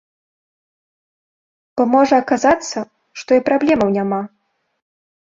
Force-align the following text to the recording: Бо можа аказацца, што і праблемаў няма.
Бо 1.81 1.87
можа 1.95 2.15
аказацца, 2.23 2.79
што 3.25 3.29
і 3.41 3.45
праблемаў 3.51 3.93
няма. 3.99 4.21